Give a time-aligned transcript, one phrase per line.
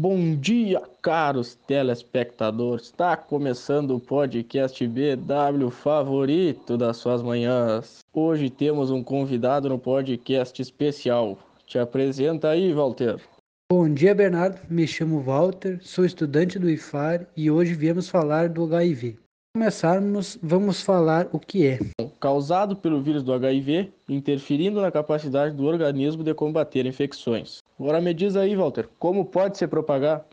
[0.00, 2.84] Bom dia, caros telespectadores.
[2.84, 8.04] Está começando o podcast BW favorito das suas manhãs.
[8.12, 11.36] Hoje temos um convidado no podcast especial.
[11.66, 13.20] Te apresenta aí, Walter.
[13.68, 14.60] Bom dia, Bernardo.
[14.70, 19.18] Me chamo Walter, sou estudante do IFAR e hoje viemos falar do HIV
[19.58, 21.78] começarmos, vamos falar o que é.
[22.20, 27.58] Causado pelo vírus do HIV, interferindo na capacidade do organismo de combater infecções.
[27.78, 30.24] Agora me diz aí, Walter, como pode se propagar?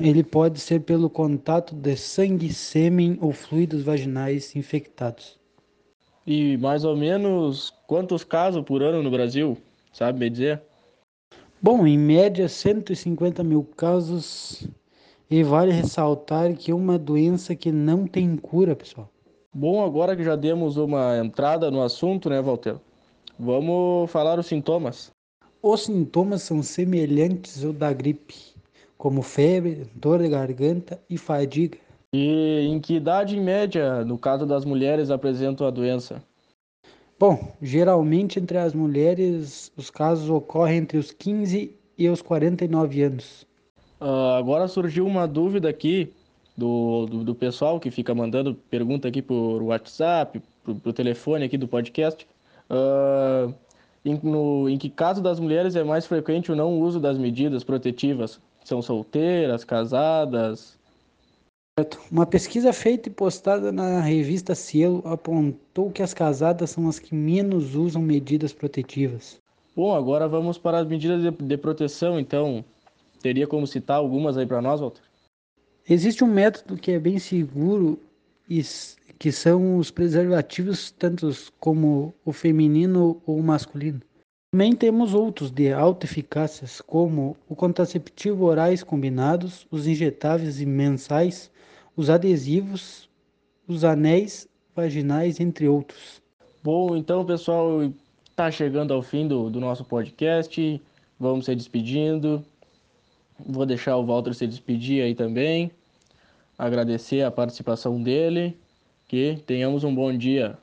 [0.00, 5.38] Ele pode ser pelo contato de sangue, sêmen ou fluidos vaginais infectados.
[6.26, 9.56] E mais ou menos quantos casos por ano no Brasil?
[9.92, 10.60] Sabe me dizer?
[11.62, 14.68] Bom, em média 150 mil casos
[15.30, 19.08] e vale ressaltar que é uma doença que não tem cura, pessoal.
[19.54, 22.76] Bom, agora que já demos uma entrada no assunto, né, Walter?
[23.38, 25.10] Vamos falar os sintomas.
[25.62, 28.34] Os sintomas são semelhantes ao da gripe,
[28.98, 31.78] como febre, dor de garganta e fadiga.
[32.12, 36.22] E em que idade em média, no caso das mulheres, apresentam a doença?
[37.18, 43.46] Bom, geralmente entre as mulheres os casos ocorrem entre os 15 e os 49 anos.
[44.00, 46.12] Uh, agora surgiu uma dúvida aqui
[46.56, 51.58] do, do, do, pessoal que fica mandando pergunta aqui por WhatsApp, pro, pro telefone aqui
[51.58, 52.26] do podcast.
[52.70, 53.54] Uh,
[54.04, 57.62] em, no, em que caso das mulheres é mais frequente o não uso das medidas
[57.62, 58.40] protetivas?
[58.64, 60.78] São solteiras, casadas?
[62.10, 67.14] Uma pesquisa feita e postada na revista Cielo apontou que as casadas são as que
[67.14, 69.38] menos usam medidas protetivas.
[69.74, 72.64] Bom, agora vamos para as medidas de, de proteção, então.
[73.20, 75.02] Teria como citar algumas aí para nós, Walter?
[75.88, 77.98] Existe um método que é bem seguro
[78.48, 78.62] e
[79.18, 84.00] que são os preservativos, tanto como o feminino ou o masculino.
[84.52, 91.50] Também temos outros de alta eficácia, como o contraceptivo orais combinados, os injetáveis e mensais,
[91.96, 93.08] os adesivos,
[93.68, 96.20] os anéis vaginais, entre outros.
[96.64, 97.82] Bom, então, pessoal,
[98.28, 100.82] está chegando ao fim do, do nosso podcast.
[101.18, 102.44] Vamos se despedindo.
[103.46, 105.70] Vou deixar o Walter se despedir aí também.
[106.58, 108.56] Agradecer a participação dele.
[109.08, 110.56] Que tenhamos um bom dia.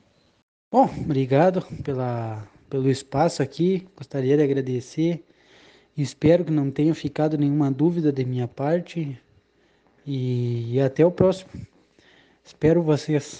[0.72, 3.88] Bom, obrigado pela, pelo espaço aqui.
[3.96, 5.24] Gostaria de agradecer.
[5.98, 9.20] Espero que não tenha ficado nenhuma dúvida de minha parte.
[10.06, 11.50] E, e até o próximo.
[12.46, 13.36] Espero vocês.